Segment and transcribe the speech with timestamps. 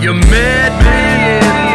[0.00, 1.69] You met me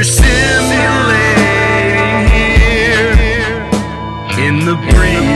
[0.00, 1.44] You're simulating
[2.32, 3.12] here
[4.48, 5.29] in the breeze.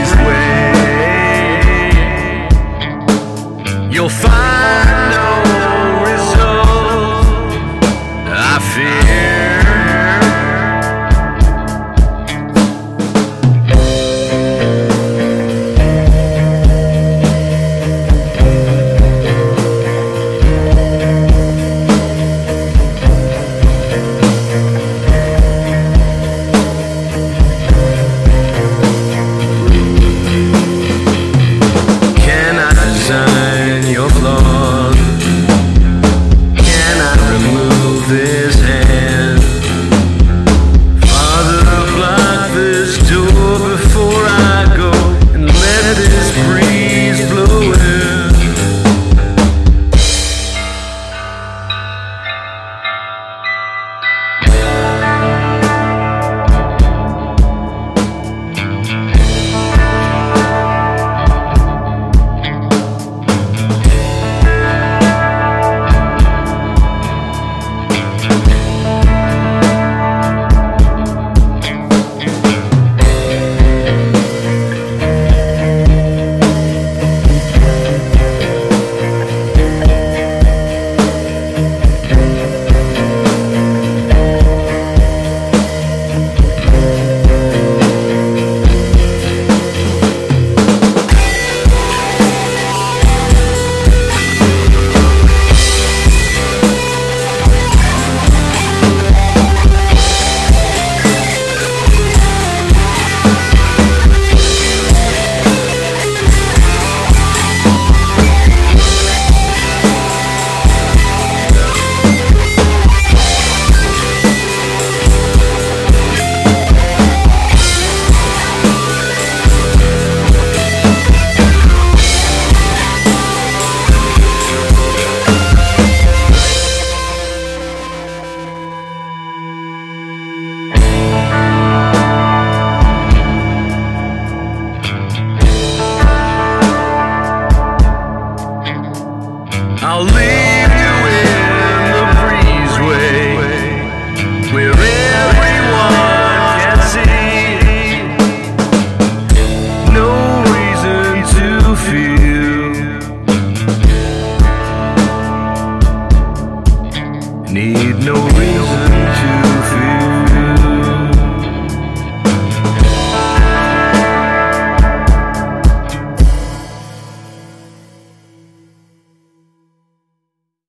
[157.55, 159.44] need no reason to